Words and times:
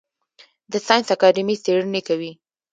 د 0.71 0.73
ساینس 0.87 1.07
اکاډمي 1.15 1.55
څیړنې 1.63 2.01
کوي؟ 2.07 2.31